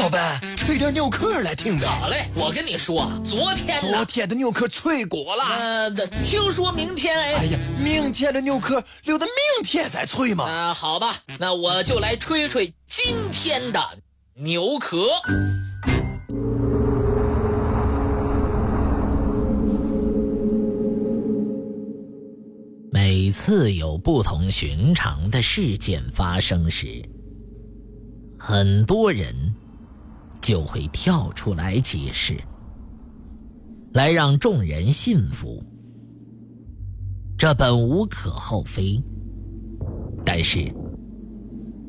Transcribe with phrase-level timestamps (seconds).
[0.00, 1.84] 老板，吹点牛壳来听呗。
[1.84, 5.42] 好嘞，我跟你说，昨天昨天的牛壳脆锅了。
[5.44, 5.90] 呃，
[6.24, 7.34] 听说明天哎。
[7.34, 10.44] 哎呀，明天的牛壳留到明天再吹嘛。
[10.44, 13.78] 啊，好吧，那我就来吹吹今天的
[14.36, 15.06] 牛壳。
[22.90, 27.02] 每次有不同寻常的事件发生时，
[28.38, 29.54] 很多人
[30.40, 32.36] 就会跳出来解释，
[33.92, 35.62] 来让众人信服。
[37.38, 39.02] 这本无可厚非，
[40.24, 40.72] 但是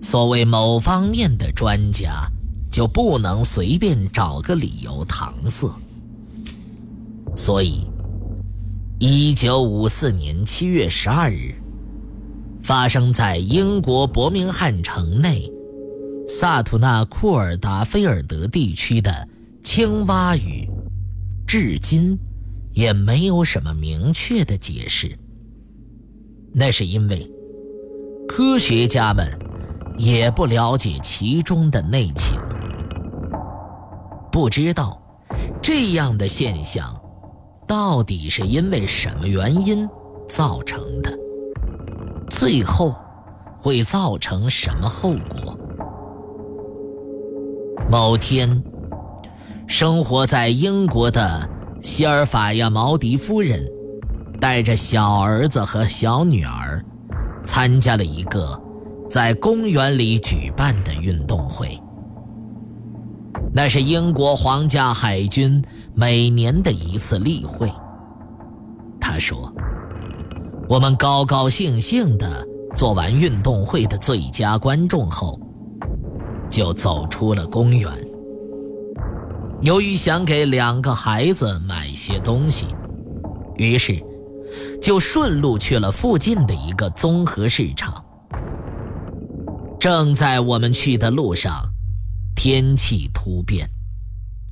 [0.02, 2.28] 所谓某方面的专家，
[2.72, 5.74] 就不能随便找个理由搪塞。
[7.36, 7.86] 所以。
[9.04, 11.56] 一九五四年七月十二日，
[12.62, 15.52] 发生在英国伯明翰城内
[16.42, 19.28] 萨图纳库尔达菲尔德地区的
[19.62, 20.68] 青蛙语，
[21.46, 22.18] 至今
[22.72, 25.16] 也没有什么明确的解释。
[26.52, 27.32] 那是因为
[28.28, 29.24] 科学家们
[30.00, 32.40] 也不了解其中的内情，
[34.32, 35.00] 不知道
[35.62, 37.00] 这样的现象。
[37.68, 39.88] 到底是因为什么原因
[40.28, 41.16] 造成的？
[42.32, 42.96] 最后
[43.60, 45.56] 会造成什么后果？
[47.90, 48.64] 某天，
[49.68, 51.50] 生活在英国的
[51.82, 53.66] 希尔法亚毛迪夫人
[54.40, 56.84] 带着小儿子和小女儿
[57.44, 58.60] 参加了一个
[59.10, 61.78] 在公园里举办的运动会。
[63.54, 65.62] 那是英国皇家海军
[65.94, 67.70] 每年的一次例会。
[69.02, 69.52] 他说
[70.70, 75.38] ：“我们高高兴兴地做完运动会的最佳观众后，
[76.52, 77.92] 就走出了公园。
[79.62, 82.68] 由于想给两个孩子买些东西，
[83.58, 84.00] 于是
[84.80, 88.04] 就顺路去了附近的一个综合市场。
[89.80, 91.66] 正在我们去的路上。”
[92.34, 93.70] 天气突变，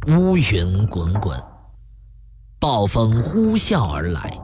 [0.09, 1.36] 乌云滚滚，
[2.59, 4.38] 暴风呼啸而来，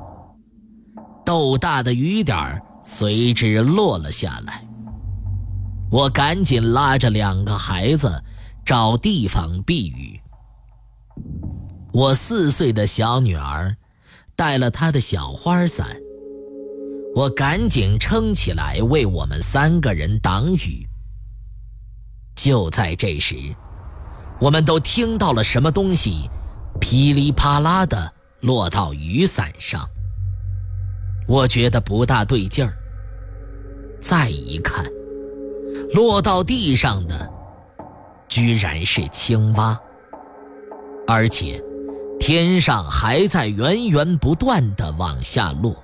[1.23, 4.64] 豆大的雨点随之落了下来。
[5.95, 8.21] 我赶紧拉着两个孩子
[8.65, 10.19] 找地方避雨。
[11.93, 13.77] 我四岁的小女儿
[14.35, 15.87] 带了她的小花伞，
[17.15, 20.85] 我赶紧撑起来为我们三个人挡雨。
[22.35, 23.33] 就在这时，
[24.41, 26.29] 我们都听到了什么东西
[26.81, 29.89] 噼里啪啦的落到雨伞上。
[31.25, 32.77] 我觉得不大对劲儿。
[34.01, 34.85] 再一看，
[35.93, 37.31] 落到地上的
[38.27, 39.79] 居然是青蛙，
[41.07, 41.63] 而且
[42.19, 45.75] 天上还在源源不断的往下落。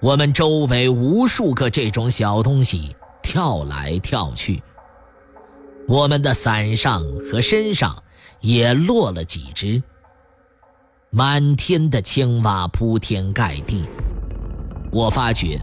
[0.00, 4.62] 我们周围无数个这种小东西跳来跳去。
[5.86, 8.02] 我们的伞上和身上
[8.40, 9.82] 也落了几只，
[11.10, 13.84] 满天的青蛙铺天盖地。
[14.90, 15.60] 我发觉，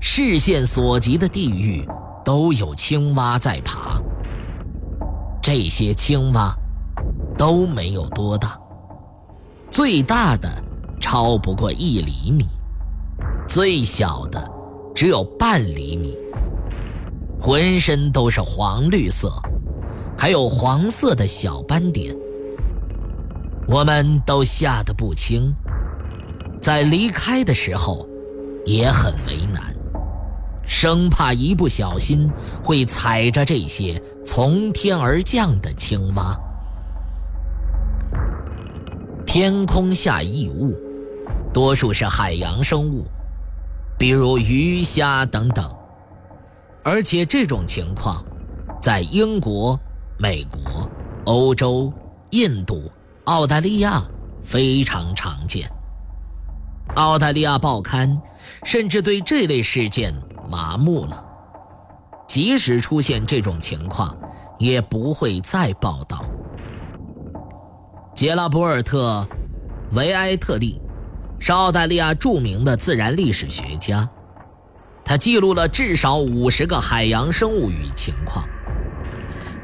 [0.00, 1.86] 视线所及的地域
[2.26, 4.02] 都有青蛙在爬。
[5.40, 6.52] 这些青蛙
[7.38, 8.58] 都没有多大，
[9.70, 10.48] 最大的
[11.00, 12.44] 超不过一厘米，
[13.46, 14.44] 最小的
[14.92, 16.16] 只有半厘米。
[17.40, 19.32] 浑身都是黄绿色，
[20.18, 22.12] 还有黄色的小斑点。
[23.68, 25.54] 我们都吓得不轻，
[26.60, 28.04] 在离开的时候
[28.64, 29.75] 也很为难，
[30.66, 32.28] 生怕一不小心
[32.62, 36.36] 会踩着这些从天而降的青蛙。
[39.24, 40.76] 天空下异物，
[41.52, 43.04] 多数是海洋生物，
[43.98, 45.70] 比如鱼虾等等。
[46.82, 48.24] 而且这种情况，
[48.80, 49.78] 在英国、
[50.18, 50.90] 美国、
[51.24, 51.92] 欧洲、
[52.30, 52.90] 印度、
[53.24, 54.02] 澳大利亚
[54.40, 55.68] 非常常见。
[56.94, 58.16] 澳大利亚报刊
[58.64, 60.14] 甚至对这类事件
[60.48, 61.24] 麻木了，
[62.26, 64.16] 即使出现这种情况，
[64.58, 66.24] 也不会再报道。
[68.14, 69.26] 杰拉博尔特·
[69.96, 70.80] 维埃特利
[71.38, 74.08] 是澳大利亚著名的自然历史学家。
[75.04, 78.44] 他记录了至少五十个海洋生物与情况，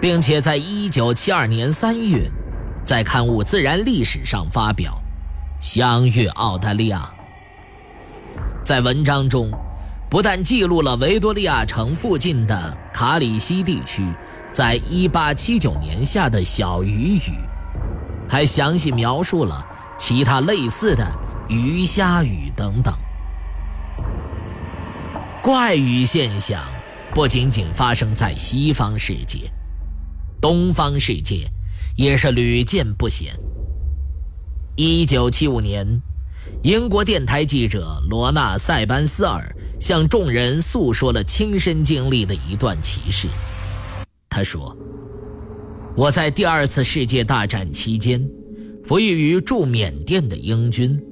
[0.01, 2.31] 并且在1972年3月，
[2.85, 5.03] 在刊物《自然历史》上发表，
[5.61, 7.13] 相遇澳大利亚。
[8.63, 9.51] 在文章中，
[10.13, 14.07] 不但记录了维多利亚城附近的卡里西地区
[14.53, 17.33] 在1879年下的小鱼雨，
[18.29, 19.67] 还详细描述了
[19.99, 21.11] 其他类似的
[21.49, 22.93] 鱼虾雨等等。
[25.43, 26.63] 怪雨现象
[27.15, 29.51] 不仅仅发生在西方世界，
[30.43, 31.51] 东方世界
[31.97, 33.35] 也是屡见不鲜。
[34.77, 36.03] 1975年，
[36.63, 43.27] 英国电台记者罗纳·塞班斯尔向众人诉说了亲身经历的一段奇事。
[44.29, 44.77] 他说
[45.97, 48.25] ：“我在第二次世界大战期间，
[48.85, 51.03] 服役于驻缅甸的英军。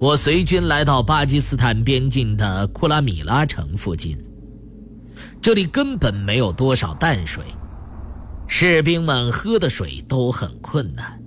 [0.00, 4.18] 我随军来到巴基斯坦边境的库拉米拉城附近，
[5.40, 7.44] 这里根本没有多少淡水，
[8.48, 11.22] 士兵们喝的水都很困难，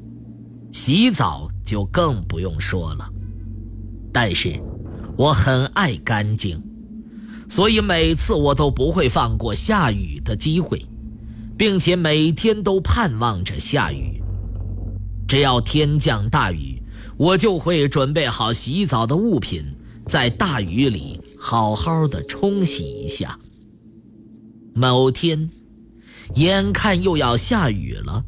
[0.74, 3.10] 洗澡就更不用说了。
[4.12, 4.62] 但是，
[5.18, 6.62] 我很爱干净。”
[7.50, 10.84] 所以每次我都不会放过下雨的机会，
[11.56, 14.20] 并且每天都盼望着下雨。
[15.28, 16.82] 只要天降大雨，
[17.18, 19.64] 我就会准备好洗澡的物品，
[20.08, 23.38] 在大雨里好好的冲洗一下。
[24.74, 25.52] 某天，
[26.36, 28.24] 眼看又要下雨了，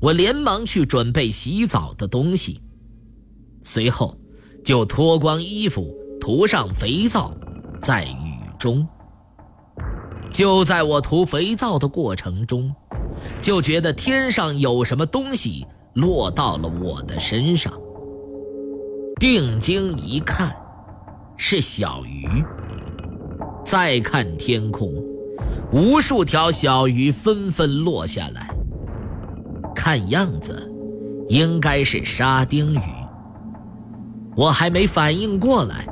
[0.00, 2.60] 我连忙去准备洗澡的东西，
[3.62, 4.18] 随后
[4.64, 7.32] 就脱光衣服，涂上肥皂，
[7.80, 8.38] 在雨。
[8.58, 8.88] 中，
[10.32, 12.74] 就在我涂肥皂的过程中，
[13.40, 17.72] 就觉得天上有什么东西落到了我的身上。
[19.20, 20.56] 定睛一看，
[21.36, 22.26] 是小鱼。
[23.64, 24.92] 再看天空，
[25.70, 28.52] 无数条小鱼纷纷落下来，
[29.72, 30.68] 看样子
[31.28, 32.80] 应该是沙丁鱼。
[34.34, 35.86] 我还没反应过来。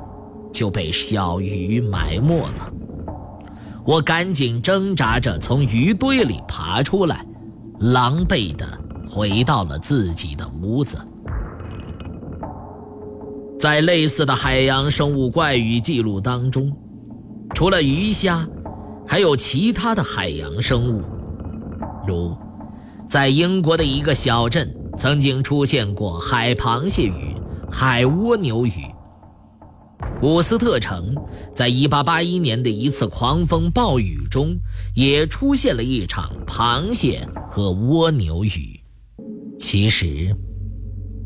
[0.57, 2.73] 就被小鱼埋没了。
[3.85, 7.27] 我赶紧挣扎着从鱼堆里爬出来，
[7.79, 8.67] 狼狈地
[9.07, 10.97] 回到了自己的屋子。
[13.61, 16.75] 在类似的海洋生物怪鱼记录当中，
[17.55, 18.49] 除了鱼虾，
[19.07, 21.03] 还有其他的海洋生物，
[22.09, 22.35] 如
[23.07, 27.37] 在英国的一个小镇曾经出现过海螃蟹鱼、
[27.71, 28.96] 海蜗牛鱼。
[30.23, 31.15] 伍斯特城
[31.55, 34.57] 在1881年的一次狂风暴雨中，
[34.95, 38.81] 也出现了一场螃蟹和蜗牛雨。
[39.59, 40.35] 其实，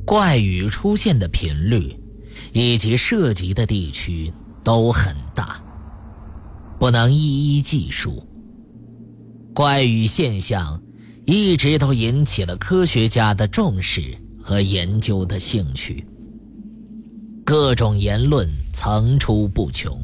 [0.05, 1.95] 怪雨出现的频率
[2.53, 4.33] 以及涉及的地区
[4.65, 5.63] 都很大，
[6.79, 8.27] 不能一一计数。
[9.55, 10.83] 怪雨现象
[11.27, 16.05] 一直都引起了科学家的重视和研究的兴趣。
[17.45, 19.99] 各种言论层出不穷，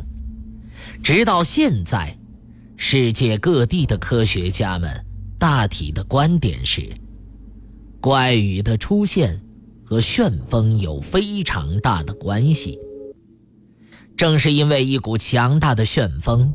[1.03, 2.17] 直到现在，
[2.77, 5.05] 世界各地的科学家们
[5.39, 6.93] 大体的观点是：
[8.01, 9.41] 怪雨的出现
[9.85, 12.79] 和旋风有非常大的关系。
[14.17, 16.53] 正是因为一股强大的旋风，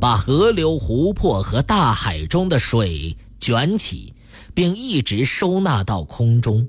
[0.00, 4.14] 把河流、湖泊和大海中的水卷起，
[4.54, 6.66] 并一直收纳到空中，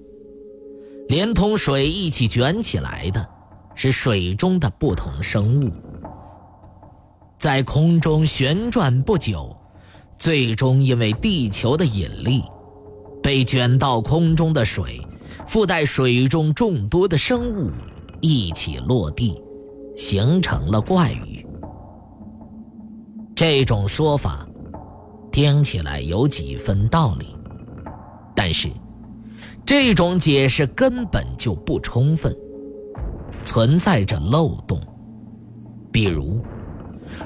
[1.08, 3.35] 连同水一起卷起来的。
[3.75, 5.72] 是水中的不同生物，
[7.38, 9.56] 在空中旋转不久，
[10.18, 12.42] 最终因为地球的引力，
[13.22, 15.01] 被卷到空中的水，
[15.46, 17.70] 附带水中众多的生物
[18.22, 19.39] 一起落地，
[19.96, 21.46] 形成了怪雨。
[23.36, 24.48] 这种说法
[25.29, 27.36] 听起来有几分道理，
[28.34, 28.70] 但是
[29.65, 32.34] 这种解释根本就不充分。
[33.46, 34.82] 存在着漏洞，
[35.92, 36.44] 比如，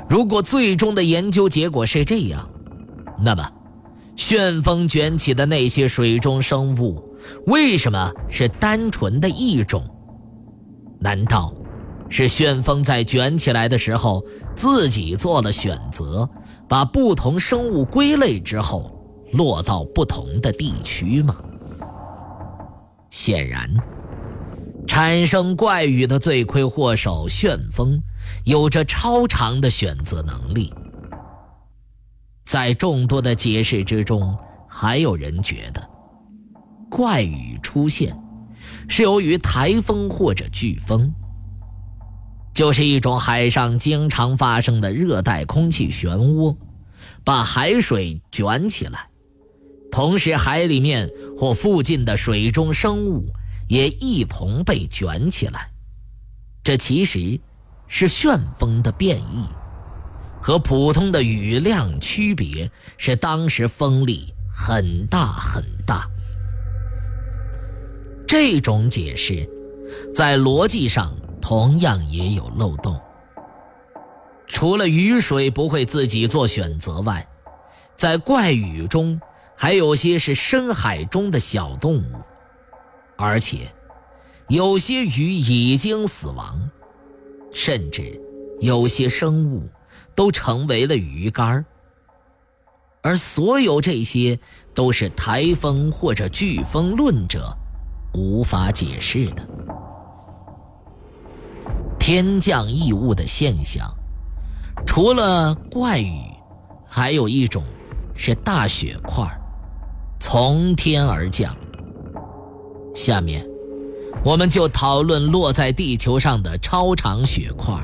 [0.08, 2.48] 如果最终的研究结果是这样，
[3.24, 3.52] 那么，
[4.16, 7.02] 旋风卷起的那些水中生物
[7.48, 9.84] 为什么是单纯的一种？
[11.00, 11.54] 难道
[12.10, 14.24] 是旋风在卷起来的时候
[14.56, 16.30] 自己做了选择，
[16.68, 18.92] 把不同生物归类之后
[19.32, 21.36] 落到不同的地区吗？
[23.10, 23.74] 显然。
[24.89, 28.01] 产生怪雨的罪魁祸首旋风，
[28.43, 30.74] 有着超长的选择能力。
[32.43, 34.36] 在众多的解释之中，
[34.67, 35.89] 还有人觉得，
[36.89, 38.17] 怪雨出现
[38.88, 41.13] 是由于台风或者飓风，
[42.51, 46.58] 就是一种海上经常发生的热带空气漩涡，
[47.24, 49.05] 把海水卷起来，
[49.91, 53.27] 同时海里面或附近的水中生物。
[53.70, 55.72] 也一同被卷起来，
[56.64, 57.40] 这其实
[57.88, 59.46] 是旋风的变异，
[60.42, 66.10] 和普通的雨量区别是当时风力很大很大。
[68.28, 69.48] 这种解释
[70.14, 73.00] 在逻辑上同样也有漏洞。
[74.48, 77.28] 除了雨水不会自己做选择外，
[77.96, 79.22] 在怪雨中
[79.56, 82.22] 还有些是深海中的小动物，
[83.22, 83.70] 而且
[84.48, 86.70] 有些鱼已经死亡，
[87.52, 88.20] 甚至
[88.62, 89.68] 有些生物
[90.16, 91.66] 都成为了鱼干
[93.02, 94.40] 而所有这些
[94.74, 97.54] 都是台风或者飓风论者
[98.14, 99.48] 无法解释的
[102.00, 103.86] 天降异物的现象。
[104.88, 106.22] 除了怪雨，
[106.88, 107.64] 还有一种
[108.16, 109.28] 是大雪块
[110.22, 111.54] 从天而降。
[112.93, 113.46] 下面，
[114.24, 117.75] 我们就讨论落在地球上的超长雪块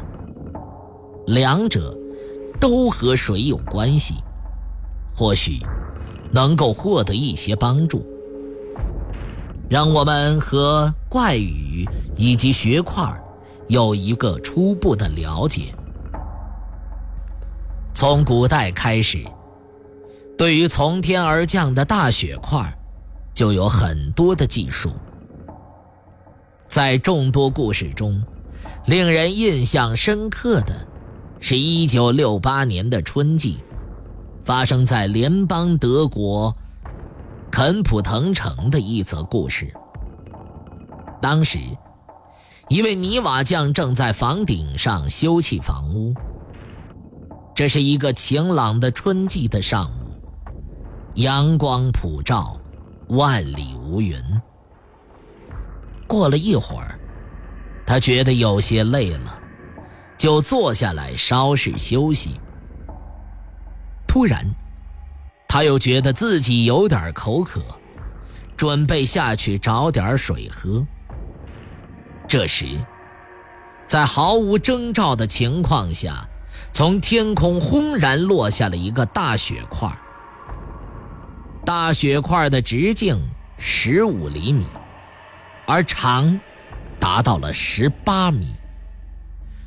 [1.28, 1.98] 两者
[2.60, 4.16] 都和水有关系，
[5.16, 5.60] 或许
[6.32, 8.06] 能够获得一些帮助。
[9.70, 13.12] 让我们和怪雨以及雪块
[13.68, 15.74] 有一个初步的了解。
[17.94, 19.24] 从古代开始，
[20.38, 22.75] 对于从天而降的大雪块，
[23.36, 24.92] 就有很多的技术。
[26.68, 28.24] 在众多故事中，
[28.88, 30.88] 令人印象深刻的，
[31.40, 33.60] 是一九六八年的春季，
[34.44, 36.56] 发生在联邦德国
[37.52, 39.72] 肯普滕城的一则故事。
[41.22, 41.60] 当时，
[42.70, 46.14] 一位泥瓦匠正在房顶上修葺房屋。
[47.54, 50.12] 这是一个晴朗的春季的上午，
[51.16, 52.60] 阳光普照，
[53.10, 54.20] 万里无云。
[56.08, 57.00] 过了一会儿，
[57.86, 59.42] 他觉得有些累了，
[60.18, 62.40] 就坐下来稍事休息。
[64.08, 64.46] 突然，
[65.48, 67.62] 他又觉得自己有点口渴，
[68.56, 70.86] 准备下去找点水喝。
[72.28, 72.66] 这时，
[73.88, 76.28] 在毫无征兆的情况下，
[76.72, 79.92] 从天空轰然落下了一个大雪块，
[81.66, 83.20] 大雪块的直径
[83.58, 84.64] 十五厘米，
[85.66, 86.40] 而长
[87.00, 88.46] 达到了十八米。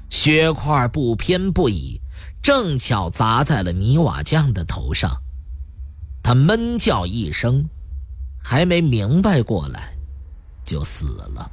[0.09, 2.01] 雪块不偏不倚，
[2.41, 5.11] 正巧砸在了泥瓦匠的头上。
[6.23, 7.69] 他闷叫一声，
[8.41, 9.97] 还没明白过来，
[10.65, 11.51] 就死了。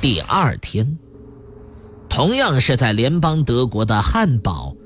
[0.00, 0.98] 第二天。
[2.08, 4.76] 同样是在联邦德国的汉堡，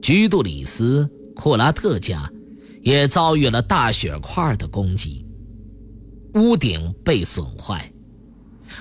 [0.00, 2.30] 居杜里斯·库拉特家，
[2.82, 5.26] 也遭遇了大雪块的攻击，
[6.34, 7.92] 屋顶被损坏，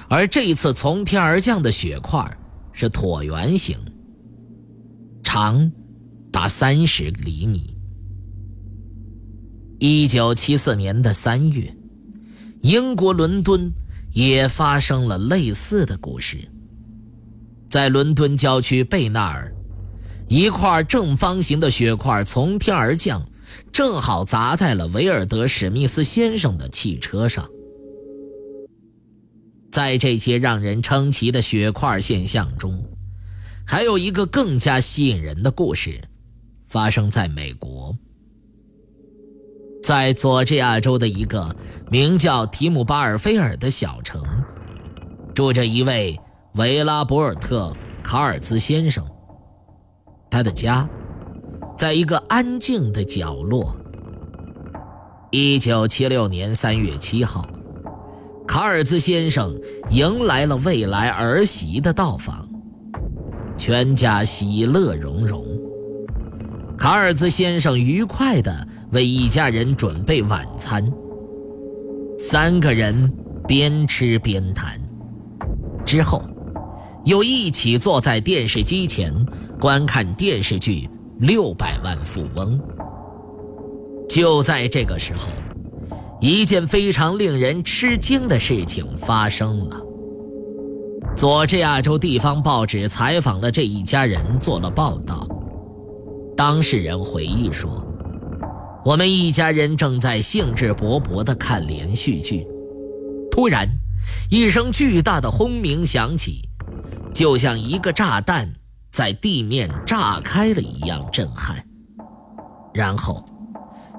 [0.07, 2.37] 而这一次从天而降的雪块
[2.71, 3.77] 是椭圆形，
[5.23, 5.71] 长
[6.31, 7.75] 达三十厘米。
[9.79, 11.75] 一九七四年的三月，
[12.61, 13.71] 英国伦敦
[14.11, 16.37] 也发生了类似的故事。
[17.69, 19.53] 在伦敦郊区贝纳尔，
[20.27, 23.21] 一块正方形的雪块从天而降，
[23.71, 27.49] 正好砸在了维尔德史密斯先生的汽车上。
[29.71, 32.83] 在这些让人称奇的雪块现象中，
[33.65, 36.01] 还有一个更加吸引人的故事，
[36.67, 37.95] 发生在美国，
[39.83, 41.55] 在佐治亚州的一个
[41.91, 44.23] 名叫提姆巴尔菲尔的小城，
[45.33, 46.19] 住着一位。
[46.55, 47.71] 维拉博尔特·
[48.03, 49.05] 卡尔兹先生，
[50.31, 50.89] 他的家
[51.79, 53.73] 在一个安静的角落。
[55.31, 57.47] 一九七六年三月七号，
[58.45, 59.57] 卡尔兹先生
[59.89, 62.45] 迎来了未来儿媳的到访，
[63.55, 65.41] 全家喜乐融融。
[66.77, 70.85] 卡尔兹先生愉快地为一家人准备晚餐，
[72.17, 73.09] 三个人
[73.47, 74.77] 边吃边谈，
[75.85, 76.21] 之后。
[77.05, 79.25] 又一起坐在电视机前
[79.57, 80.87] 观看电视剧
[81.19, 82.57] 《六百万富翁》。
[84.07, 85.29] 就在这个时候，
[86.21, 89.81] 一件非常令人吃惊的事情发生了。
[91.17, 95.27] 佐治亚州地方报纸采访了这一家人，做了报道。
[96.37, 97.85] 当事人回忆说
[98.85, 102.47] ：“我们一家人正在兴致勃勃地看连续剧，
[103.29, 103.67] 突然，
[104.31, 106.47] 一声巨大的轰鸣响起。”
[107.13, 108.47] 就像一个炸弹
[108.91, 111.65] 在地面炸开了一样震撼，
[112.73, 113.23] 然后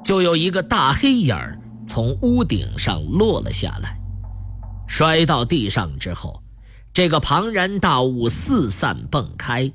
[0.03, 4.01] 就有一个大黑影儿从屋顶上落了下来，
[4.87, 6.43] 摔到地上之后，
[6.93, 9.73] 这个庞然大物四散迸开，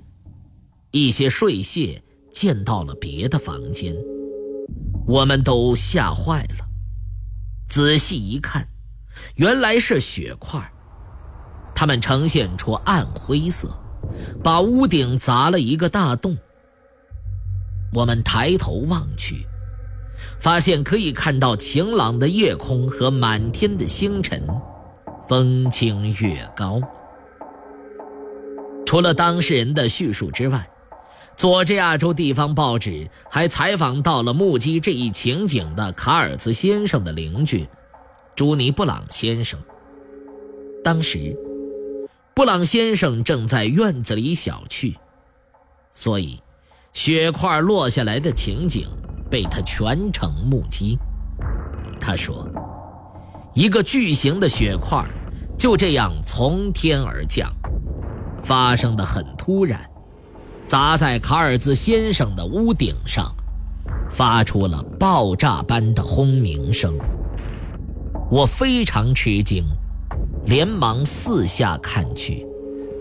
[0.91, 3.95] 一些碎屑溅到了别的房间，
[5.07, 6.65] 我们都吓坏了。
[7.67, 8.67] 仔细一看，
[9.35, 10.71] 原来是血块，
[11.73, 13.81] 它们呈现出暗灰色，
[14.43, 16.37] 把屋顶砸了一个大洞。
[17.93, 19.45] 我们抬头望去，
[20.39, 24.41] 发现可以看到晴朗的夜空和满天的星辰，
[25.29, 26.81] 风清月高。
[28.85, 30.69] 除了当事人的叙述之外，
[31.37, 37.67] 佐治亚州地方报纸还采访到了目击这一情景的卡尔兹先生的邻居
[38.35, 39.59] 朱尼布朗先生。
[40.83, 41.35] 当时，
[42.35, 44.93] 布朗先生正在院子里小憩，
[45.93, 46.37] 所以
[46.91, 48.89] 雪块落下来的情景
[49.31, 50.99] 被他全程目击。
[51.97, 52.45] 他说
[53.55, 55.01] ：“一个巨型的雪块
[55.57, 57.49] 就这样从天而降，
[58.43, 59.89] 发生的很突然。”
[60.67, 63.33] 砸在卡尔兹先生的屋顶上，
[64.09, 66.97] 发出了爆炸般的轰鸣声。
[68.29, 69.63] 我非常吃惊，
[70.45, 72.45] 连忙四下看去，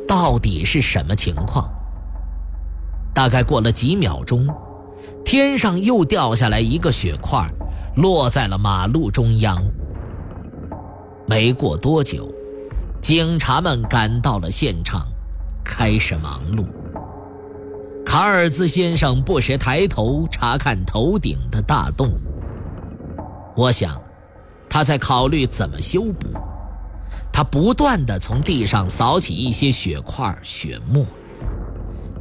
[0.09, 1.69] 到底是什么情况？
[3.15, 4.49] 大概过了几秒钟，
[5.25, 7.47] 天上又掉下来一个雪块，
[7.97, 9.63] 落在了马路中央。
[11.27, 12.29] 没过多久，
[13.01, 15.07] 警察们赶到了现场，
[15.65, 16.65] 开始忙碌。
[18.05, 22.13] 卡尔兹先生不时抬头查看头顶的大洞。
[23.57, 24.01] 我想，
[24.69, 26.29] 他在考虑怎么修补。
[27.37, 31.05] 他不断地从地上扫起一些血块、血沫。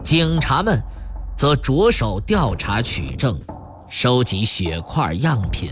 [0.03, 0.82] 警察们
[1.38, 3.39] 则着手调查取证，
[3.88, 5.70] 收集血块样品。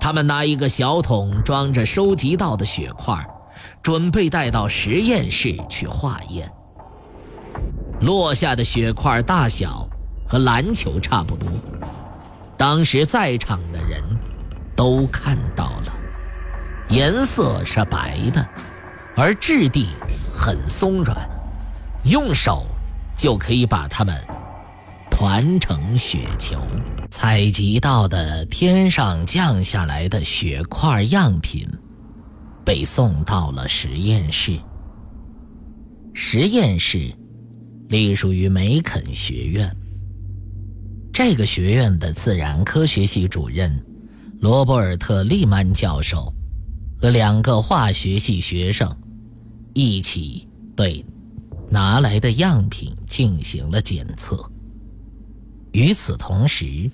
[0.00, 3.28] 他们拿一个小桶装着收集到的血块，
[3.82, 6.50] 准备带到实验室去化验。
[8.00, 9.86] 落下的血块大小
[10.26, 11.46] 和篮球差不多，
[12.56, 14.02] 当时在场的人
[14.74, 15.92] 都看到了，
[16.92, 18.46] 颜色是白的，
[19.16, 19.88] 而质地
[20.30, 21.16] 很松软，
[22.04, 22.66] 用手
[23.16, 24.14] 就可以把它们
[25.10, 26.60] 团成雪球。
[27.10, 31.66] 采集到的天上降下来的雪块样品
[32.62, 34.60] 被送到了实验室，
[36.12, 37.10] 实验室。
[37.88, 39.70] 隶属于梅肯学院。
[41.12, 43.84] 这个学院的自然科学系主任
[44.40, 46.32] 罗伯尔特·利曼教授
[47.02, 48.96] 和两个化学系学生
[49.74, 51.04] 一起对
[51.68, 54.48] 拿来的样品进行了检测。
[55.72, 56.88] 与此同时，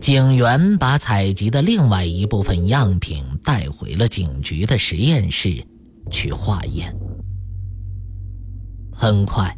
[0.00, 5.60] 警员把采集的另外一部分样品带回了警局的实验室
[6.08, 6.96] 去化验。
[8.92, 9.56] 很快。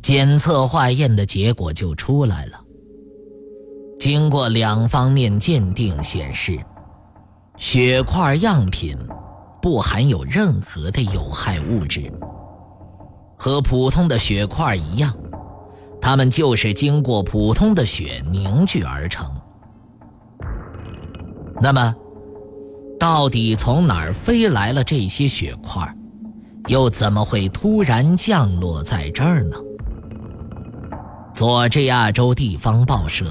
[0.00, 2.62] 检测化验的结果就出来了。
[3.98, 6.60] 经过两方面鉴定，显示
[7.56, 8.96] 血块样品
[9.62, 12.12] 不含有任何的有害物质，
[13.38, 15.14] 和普通的血块一样，
[16.00, 19.26] 它们就是经过普通的血凝聚而成。
[21.60, 21.94] 那么，
[22.98, 25.96] 到底从哪儿飞来了这些血块，
[26.66, 29.56] 又怎么会突然降落在这儿呢？
[31.32, 33.24] 佐治亚州地方报社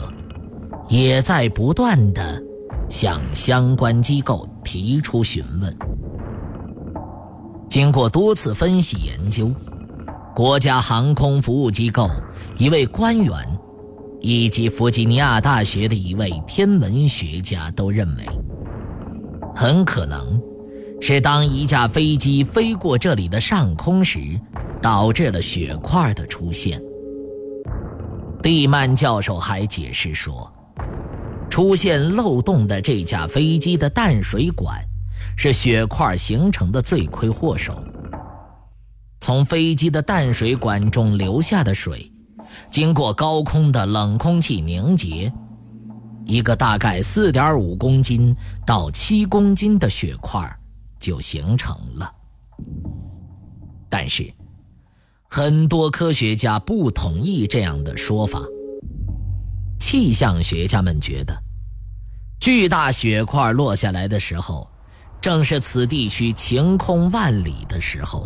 [0.87, 2.41] 也在不断的
[2.89, 5.77] 向相关机构提出询问。
[7.69, 9.51] 经过多次分析研究，
[10.35, 12.09] 国家航空服务机构
[12.57, 13.35] 一位官员
[14.21, 18.23] 以及弗吉尼亚大学的一位天文学家都认为，
[19.55, 20.39] 很可能
[21.01, 24.19] 是当一架飞机飞过这里的上空时，
[24.81, 26.79] 导致了雪块的出现。
[28.43, 30.51] 蒂曼教授还解释说，
[31.53, 34.83] 出现漏洞的这架飞机的淡水管
[35.37, 37.77] 是雪块形成的罪魁祸首。
[39.19, 42.11] 从飞机的淡水管中流下的水，
[42.71, 45.31] 经过高空的冷空气凝结，
[46.25, 48.35] 一个大概四点五公斤
[48.65, 50.57] 到七公斤的雪块
[50.99, 52.11] 就形成了。
[53.87, 54.27] 但是。
[55.29, 58.39] 很多科学家不同意这样的说法。
[59.83, 61.37] 气象学家们觉得，
[62.39, 64.65] 巨大雪块落下来的时候，
[65.19, 68.25] 正是此地区晴空万里的时候，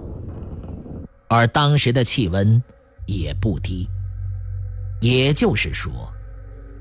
[1.28, 2.62] 而当时的气温
[3.08, 3.90] 也不低。
[5.02, 5.92] 也就是说，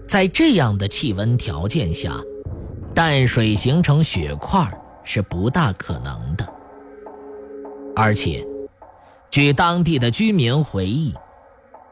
[0.07, 2.15] 在这样的气温条件下，
[2.95, 4.69] 淡水形成雪块
[5.03, 6.47] 是不大可能的，
[7.97, 8.47] 而且。
[9.31, 11.15] 据当地的居民回忆，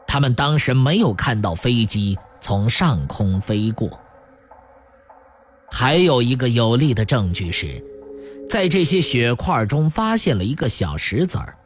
[0.07, 3.89] 他们当时没有看到飞机从上空飞过。
[5.71, 7.83] 还有一个有力的证据是，
[8.47, 11.57] 在这些血块中发现了一个小石子儿。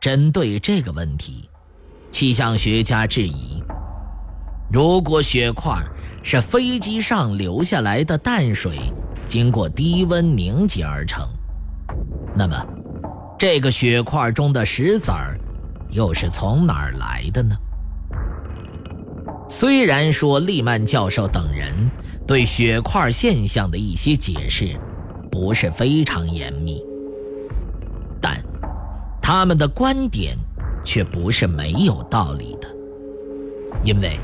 [0.00, 1.48] 针对这个问题，
[2.10, 3.62] 气象学家质疑：
[4.72, 5.80] 如果血块
[6.20, 8.76] 是飞机上留下来的淡水
[9.28, 11.28] 经过低温凝结而成，
[12.34, 12.60] 那么
[13.38, 15.38] 这个血块中的石子儿
[15.92, 17.54] 又是从哪儿来的呢？
[19.56, 21.72] 虽然说利曼教授等人
[22.26, 24.76] 对血块现象的一些解释
[25.30, 26.82] 不是非常严密，
[28.20, 28.36] 但
[29.22, 30.36] 他们的观点
[30.84, 32.68] 却不是没有道理的，
[33.84, 34.18] 因为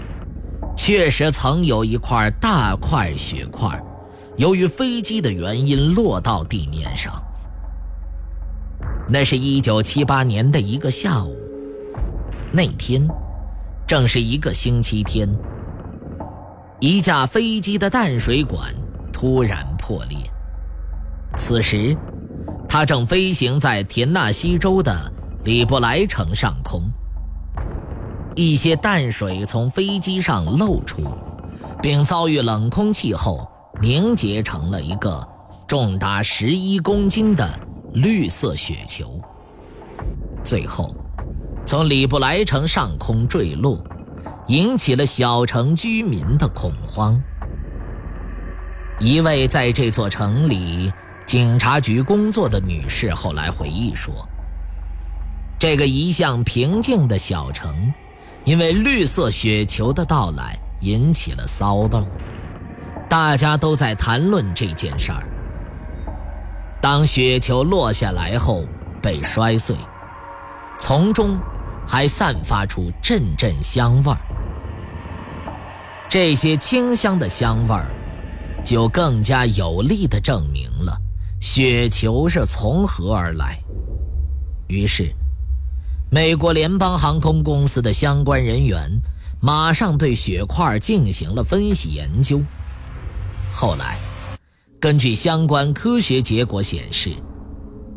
[0.77, 3.81] 确实曾有一块大块血块，
[4.37, 7.23] 由于飞机的原因落到地面上。
[9.09, 11.37] 那是一九七八年的一个下午，
[12.53, 13.09] 那天。
[13.91, 15.29] 正是一个星期天，
[16.79, 18.73] 一架飞机的淡水管
[19.13, 20.17] 突然破裂。
[21.37, 21.97] 此时，
[22.69, 26.81] 它正飞行在田纳西州的里布莱城上空。
[28.37, 31.03] 一些淡水从飞机上漏出，
[31.83, 33.45] 并遭遇冷空气后
[33.83, 35.27] 凝结成了一个
[35.67, 37.45] 重达十一公斤的
[37.93, 39.21] 绿色雪球。
[40.45, 40.95] 最后。
[41.71, 43.81] 从里布莱城上空坠落，
[44.49, 47.23] 引起了小城居民的恐慌。
[48.99, 50.93] 一位在这座城里
[51.25, 54.13] 警察局工作的女士后来回忆说
[55.61, 57.95] ：“这个一向平静的小城，
[58.45, 62.05] 因为绿色雪球的到来引起了骚动，
[63.09, 65.23] 大家都在谈论这件事儿。
[66.83, 68.65] 当雪球落下来后
[69.01, 69.77] 被摔碎，
[70.77, 71.39] 从中。”
[71.91, 74.19] 还散发出阵阵香味儿，
[76.09, 77.91] 这些清香的香味儿，
[78.65, 80.97] 就更加有力地证明了
[81.41, 83.59] 雪球是从何而来。
[84.69, 85.13] 于是，
[86.13, 88.89] 美国联邦航空公司的相关人员
[89.41, 92.41] 马上对雪块进行了分析研究。
[93.53, 93.99] 后来，
[94.79, 97.11] 根据相关科学结果显示，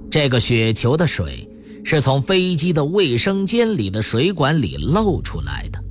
[0.10, 1.48] 这个雪球的水。
[1.84, 5.84] 是从飞机的卫生间里的水管里漏出来的。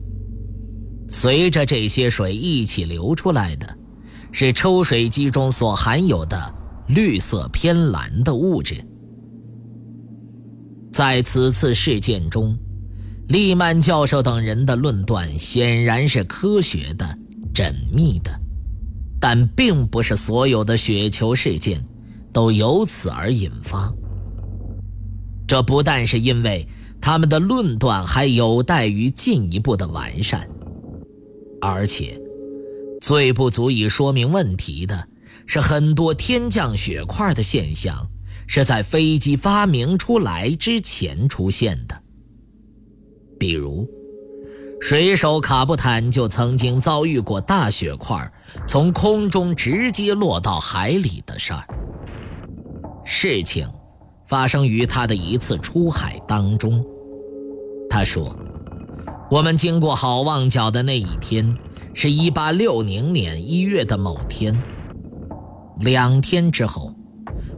[1.09, 3.79] 随着这些水一起流出来的，
[4.33, 6.55] 是抽水机中所含有的
[6.89, 8.83] 绿色偏蓝的物质。
[10.91, 12.57] 在此次事件中，
[13.29, 17.07] 利曼教授等人的论断显然是科学的、
[17.55, 18.31] 缜密的，
[19.21, 21.83] 但并不是所有的雪球事件
[22.33, 23.93] 都由此而引发。
[25.47, 26.67] 这不但是因为
[27.01, 30.49] 他们的论断还有待于进一步的完善，
[31.61, 32.19] 而且
[33.01, 35.09] 最不足以说明问题的
[35.47, 38.09] 是，很多天降雪块的现象
[38.47, 42.03] 是在飞机发明出来之前出现的。
[43.39, 43.87] 比如，
[44.81, 48.33] 水手卡布坦就曾经遭遇过大雪块
[48.67, 51.67] 从空中直接落到海里的事儿。
[53.05, 53.69] 事情。
[54.33, 56.83] 发生于他的一次出海当中，
[57.91, 58.35] 他说
[59.31, 61.55] ：“我们经过好望角的那一天，
[61.93, 64.59] 是一八六零年一月的某天。
[65.81, 66.95] 两天之后，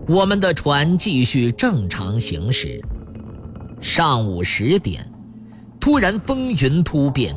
[0.08, 2.84] 我们的船继续正常行驶。
[3.80, 5.08] 上午十点，
[5.78, 7.36] 突然风云突变，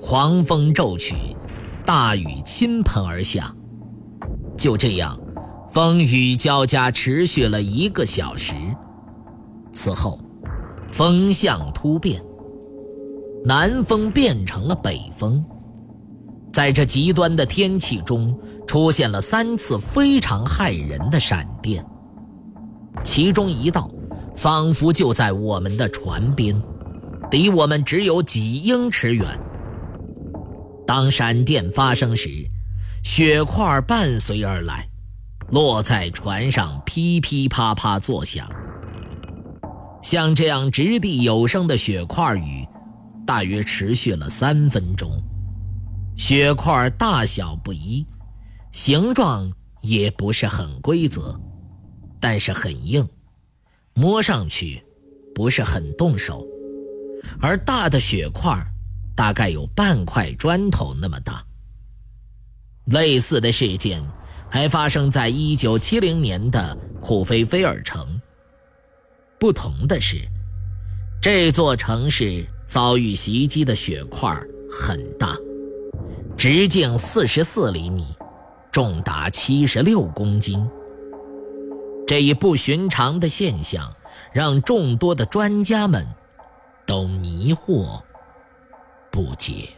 [0.00, 1.36] 狂风骤起，
[1.84, 3.54] 大雨倾盆而下。
[4.56, 5.14] 就这样。”
[5.72, 8.54] 风雨交加，持续了一个小时。
[9.72, 10.20] 此后，
[10.90, 12.20] 风向突变，
[13.44, 15.44] 南风变成了北风。
[16.52, 21.86] 在这极端的天气中，出现了三次非常骇人的闪电，
[23.04, 23.88] 其中一道
[24.34, 26.60] 仿佛就在我们的船边，
[27.30, 29.24] 离我们只有几英尺远。
[30.84, 32.28] 当闪电发生时，
[33.04, 34.89] 雪块伴随而来。
[35.50, 38.48] 落在船上，噼噼啪啪作响。
[40.02, 42.66] 像这样掷地有声的雪块雨，
[43.26, 45.10] 大约持续了三分钟。
[46.16, 48.06] 雪块大小不一，
[48.72, 51.38] 形状也不是很规则，
[52.20, 53.08] 但是很硬，
[53.94, 54.82] 摸上去
[55.34, 56.46] 不是很动手。
[57.40, 58.56] 而大的雪块
[59.16, 61.44] 大概有半块砖头那么大。
[62.86, 64.00] 类似的事件。
[64.50, 68.20] 还发生在一九七零年的库菲菲尔城。
[69.38, 70.28] 不同的是，
[71.22, 74.38] 这座城市遭遇袭击的血块
[74.70, 75.36] 很大，
[76.36, 78.04] 直径四十四厘米，
[78.70, 80.68] 重达七十六公斤。
[82.06, 83.94] 这一不寻常的现象，
[84.32, 86.06] 让众多的专家们
[86.84, 88.02] 都迷惑
[89.12, 89.68] 不解。